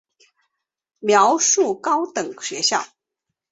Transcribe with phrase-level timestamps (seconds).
[0.97, 2.87] 苗栗高等学校